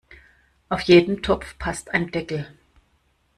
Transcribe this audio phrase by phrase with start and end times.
[0.69, 2.47] Auf jeden Topf passt ein Deckel.